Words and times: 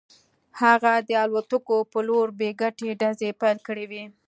هغه 0.61 0.93
د 1.07 1.09
الوتکو 1.23 1.77
په 1.91 1.99
لور 2.07 2.27
بې 2.39 2.49
ګټې 2.61 2.89
ډزې 3.01 3.29
پیل 3.41 3.57
کړې 3.67 3.85
وې 3.91 4.03